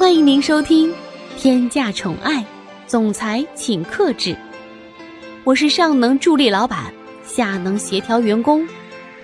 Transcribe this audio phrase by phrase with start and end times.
[0.00, 0.90] 欢迎您收听
[1.36, 2.42] 《天价宠爱
[2.86, 4.30] 总裁请克制》，
[5.44, 6.90] 我是上能助力老板，
[7.22, 8.66] 下能协调员工，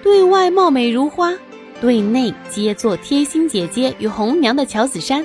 [0.02, 1.32] 对外貌美如花，
[1.80, 5.24] 对内皆做贴心姐姐与红娘的乔子珊。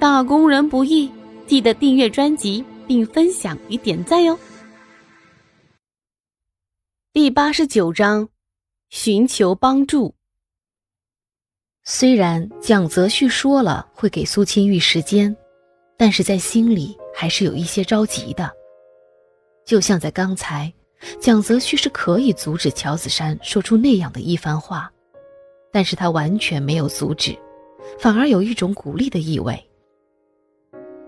[0.00, 1.08] 打工人不易，
[1.46, 4.36] 记得订阅专辑并分享与点赞哟。
[7.12, 8.28] 第八十九章，
[8.90, 10.16] 寻求帮助。
[12.00, 15.36] 虽然蒋泽旭说了会给苏清玉时间，
[15.96, 18.48] 但是在心里还是有一些着急的。
[19.66, 20.72] 就像在刚才，
[21.18, 24.88] 蒋泽旭是可以阻止乔子珊说出那样的一番话，
[25.72, 27.36] 但是他完全没有阻止，
[27.98, 29.60] 反而有一种鼓励的意味。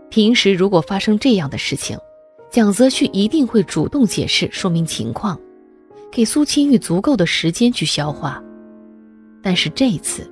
[0.09, 1.96] 平时如果发生这样的事情，
[2.50, 5.40] 蒋泽旭一定会主动解释说明情况，
[6.10, 8.42] 给苏清玉足够的时间去消化，
[9.40, 10.28] 但是这次。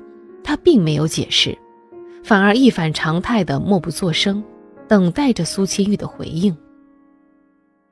[0.49, 1.55] 他并没有解释，
[2.25, 4.43] 反而一反常态的默不作声，
[4.89, 6.57] 等待着苏清玉的回应。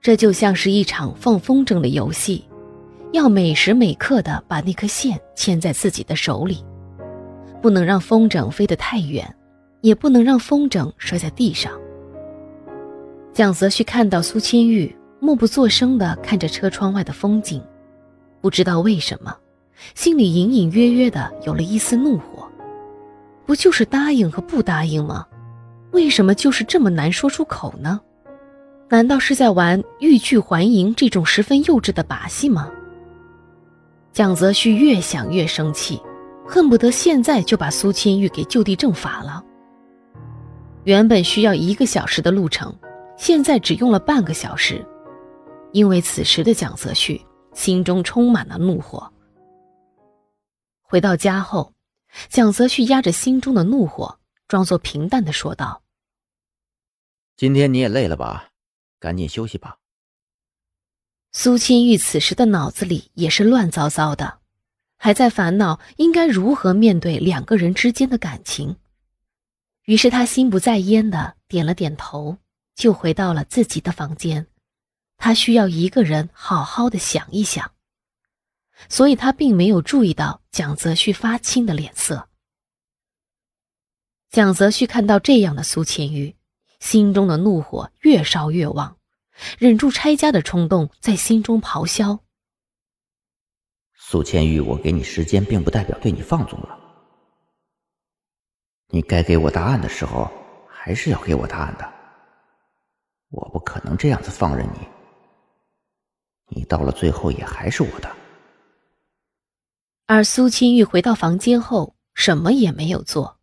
[0.01, 2.47] 这就像是一场放风筝的游戏，
[3.13, 6.65] 要每时每刻的把那颗线牵在自己的手里，
[7.61, 9.37] 不能让风筝飞得太远，
[9.83, 11.71] 也不能让风筝摔在地上。
[13.35, 17.63] 蒋泽旭看到苏清玉默不作声的看着车窗外的风景，
[18.41, 19.37] 不知道为什么，
[19.95, 22.36] 心里隐隐约约的有了一丝怒火。
[23.47, 25.25] 不就是答应和不答应吗？
[25.93, 28.01] 为什么就是这么难说出口呢？
[28.89, 32.71] 难道是在玩欲拒还迎这种十分幼稚的把戏吗？
[34.13, 36.03] 蒋泽旭越想越生气，
[36.47, 39.43] 恨不得现在就把苏千玉给就地正法了。
[40.85, 42.75] 原本需要一个小时的路程，
[43.17, 44.85] 现在只用了半个小时，
[45.73, 47.21] 因为此时的蒋泽旭
[47.55, 49.09] 心中充满了怒火。
[50.83, 51.76] 回到家后。
[52.29, 55.83] 蒋泽旭压着心中的怒火，装作平淡的说道
[57.37, 58.51] ：“今天你也累了吧，
[58.99, 59.79] 赶紧休息吧。”
[61.33, 64.39] 苏清玉此时的脑子里也是乱糟糟的，
[64.97, 68.77] 还在烦恼应该如何面对两个人之间的感情。
[69.85, 72.39] 于是他心不在焉的点了点头，
[72.75, 74.47] 就回到了自己的房间。
[75.19, 77.76] 他需要一个人好好的想一想。
[78.89, 82.29] 所以他并没有注意到蒋泽旭发青的脸色。
[84.31, 86.37] 蒋泽旭看到这样的苏千玉，
[86.79, 88.99] 心中的怒火越烧越旺，
[89.59, 92.21] 忍住拆家的冲动，在心中咆哮
[93.95, 96.79] ：“苏千玉，我给你时间，并不代表对你放纵了。
[98.89, 100.31] 你该给我答案的时候，
[100.69, 101.93] 还是要给我答案的。
[103.31, 104.87] 我不可能这样子放任你，
[106.49, 108.16] 你到了最后也还是我的。”
[110.07, 113.39] 而苏清玉回到房间后，什么也没有做，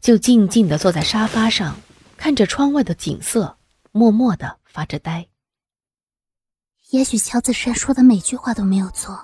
[0.00, 1.76] 就静静的坐在沙发上，
[2.16, 3.56] 看着窗外的景色，
[3.92, 5.28] 默默的发着呆。
[6.90, 9.16] 也许乔子珊说的每句话都没有错，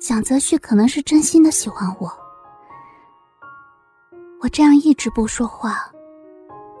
[0.00, 2.10] 蒋泽旭可能是真心的喜欢我。
[4.40, 5.92] 我这样一直不说话，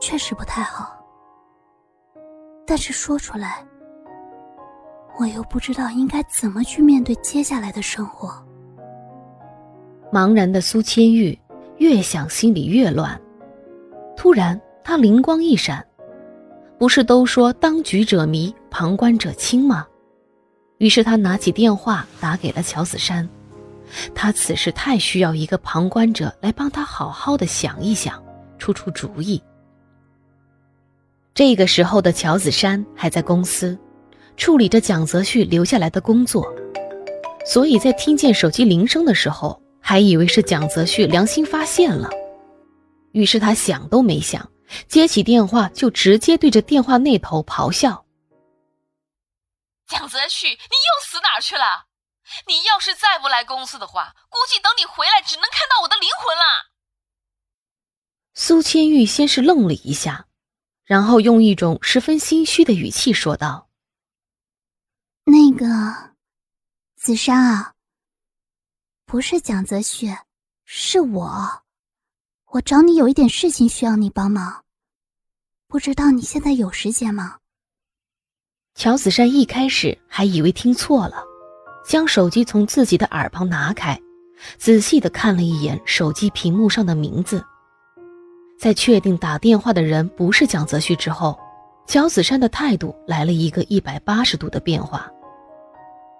[0.00, 0.98] 确实不太好，
[2.66, 3.66] 但是说出来，
[5.18, 8.30] 我又不知道应该怎么去面对接下来的生活。
[10.12, 11.38] 茫然的苏千玉
[11.78, 13.20] 越想心里越乱，
[14.16, 15.84] 突然他灵光一闪，
[16.78, 19.86] 不是都说当局者迷，旁观者清吗？
[20.78, 23.26] 于是他拿起电话打给了乔子珊，
[24.14, 28.22] 他此时太需要一个旁观者来帮他好好的想一想，
[28.58, 29.42] 出出主意。
[31.34, 33.78] 这个时候的乔子珊还在公司，
[34.36, 36.46] 处理着蒋泽旭留下来的工作，
[37.46, 39.60] 所以在听见手机铃声的时候。
[39.88, 42.10] 还以为是蒋泽旭良心发现了，
[43.12, 44.50] 于是他想都没想，
[44.88, 48.04] 接起电话就直接对着电话那头咆哮
[49.86, 51.86] ：“蒋泽旭，你又死哪去了？
[52.48, 56.42] 你要是再不来公司的话，估计等你回来只能看到我的灵魂了。”
[58.34, 60.26] 苏千玉先是愣了一下，
[60.84, 63.65] 然后用一种十分心虚的语气说道
[65.28, 65.66] ：“那个，
[66.96, 67.72] 子珊啊。”
[69.04, 70.08] 不是蒋泽旭，
[70.64, 71.62] 是我。
[72.52, 74.64] 我找你有一点事情需要你帮忙，
[75.66, 77.38] 不知道你现在有时间吗？
[78.76, 81.24] 乔子珊一开始还以为听错了，
[81.84, 84.00] 将手机从自己的耳旁拿开，
[84.58, 87.44] 仔细的看了一眼手机屏幕上的名字，
[88.58, 91.38] 在确定打电话的人不是蒋泽旭之后，
[91.86, 95.10] 乔子珊的态度来了一个一百八十度的变化。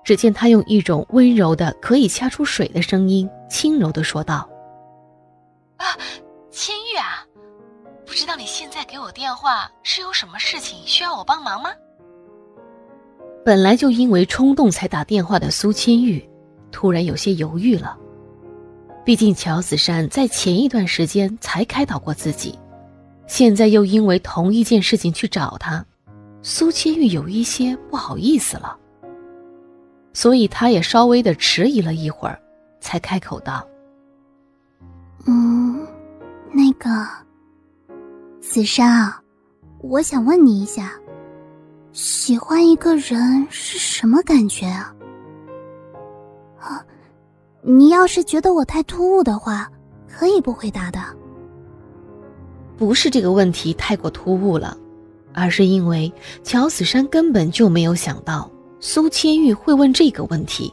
[0.06, 4.48] 只见他用一种温柔的、可以掐出水的声音，轻柔的说道
[5.78, 5.84] ：“啊，
[6.48, 7.26] 千玉啊，
[8.06, 11.70] 不知道你现在给我电话是有什么事情需要我帮忙吗？
[13.44, 16.24] 本来就因为冲动才打电话的苏千玉，
[16.70, 17.98] 突然有些犹豫了。
[19.04, 22.56] 毕竟乔子山在前一段时间才开导过自己，
[23.26, 25.84] 现在又因为同一件事情去找他，
[26.42, 28.78] 苏千玉有一些不好意思了。
[30.16, 32.40] 所以他也稍微的迟疑了一会儿，
[32.80, 33.62] 才开口道
[35.28, 35.86] ：“嗯，
[36.50, 36.88] 那个，
[38.40, 39.22] 子珊啊，
[39.82, 40.90] 我想问你一下。”
[41.92, 44.94] 喜欢一个人是什么感觉啊？
[46.60, 46.82] 啊，
[47.60, 49.70] 你要是觉得我太突兀的话，
[50.08, 50.98] 可以不回答的。
[52.78, 54.74] 不是这个问题太过突兀了，
[55.34, 56.10] 而是因为
[56.42, 58.50] 乔子山根本就没有想到
[58.86, 60.72] 苏千玉会问这个问题。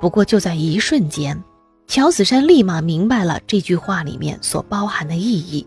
[0.00, 1.42] 不过就在一瞬间，
[1.88, 5.66] 乔子山立马明白了这句话里面所包含的意义。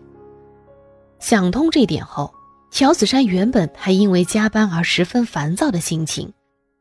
[1.20, 2.32] 想通这点后。
[2.70, 6.32] 乔子山原本还因为加班而十分烦躁的心情，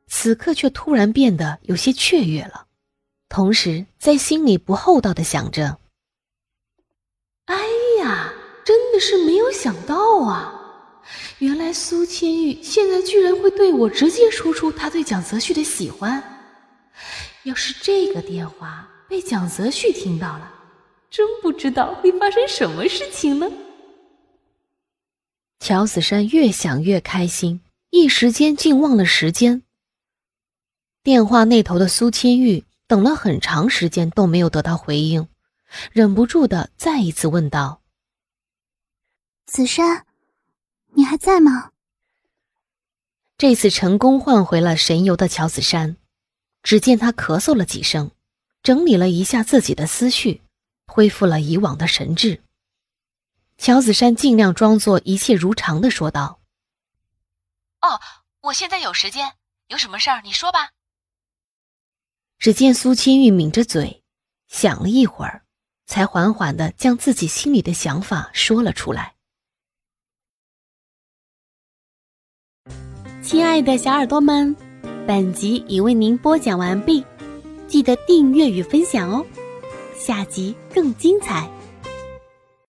[0.08, 2.66] 此刻却突然变得有些雀跃了，
[3.30, 5.78] 同时在心里不厚道的想着
[7.46, 7.56] ：“哎
[8.00, 8.34] 呀，
[8.66, 10.63] 真的是没有想到啊！
[11.40, 16.24] 原来苏千玉现在居然会对我直接说出他对蒋泽旭的喜欢。
[17.44, 20.52] 要是这个电话被蒋泽旭听到了，
[21.10, 23.52] 真不知道会发生什么事情呢。”
[25.60, 29.64] 乔子山越想越开心，一时间竟忘了时间。
[31.04, 35.28] 电话那头的苏千玉等了很长时间都没有得到回应，
[35.92, 37.82] 忍不住的再一次问道
[39.48, 40.06] ：“子山，
[40.96, 41.72] 你还在吗？”
[43.38, 45.98] 这次成功换回了神游的乔子山，
[46.62, 48.12] 只见他咳嗽了几声，
[48.62, 50.42] 整理了一下自己的思绪，
[50.88, 52.42] 恢复了以往的神智。
[53.58, 56.40] 乔子山尽量装作一切如常的说道
[57.82, 58.00] ：“哦，
[58.42, 59.34] 我现在有时间，
[59.68, 60.72] 有什么事儿你说吧。”
[62.40, 64.04] 只见苏千玉抿着嘴，
[64.48, 65.44] 想了一会儿，
[65.86, 69.16] 才缓缓的将自己心里的想法说了出来。
[73.34, 74.56] 亲爱的小耳朵们，
[75.08, 77.04] 本集已为您播讲完毕，
[77.66, 79.26] 记得订阅与分享哦，
[79.96, 81.50] 下集更精彩。